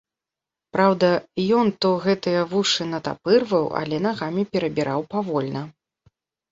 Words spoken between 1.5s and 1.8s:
ён